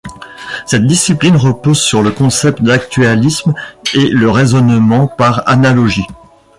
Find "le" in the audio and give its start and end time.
2.01-2.09, 4.09-4.31